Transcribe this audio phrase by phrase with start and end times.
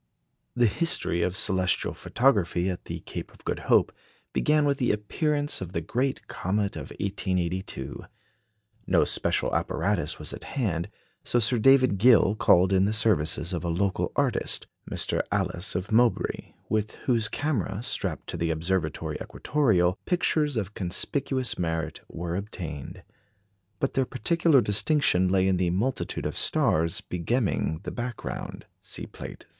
[0.55, 3.91] The history of celestial photography at the Cape of Good Hope
[4.33, 8.05] began with the appearance of the great comet of 1882.
[8.87, 10.89] No special apparatus was at hand;
[11.23, 15.21] so Sir David Gill called in the services of a local artist, Mr.
[15.31, 22.01] Allis of Mowbray, with whose camera, strapped to the Observatory equatoreal, pictures of conspicuous merit
[22.09, 23.03] were obtained.
[23.79, 28.65] But their particular distinction lay in the multitude of stars begemming the background.
[28.81, 29.49] (See Plate III.)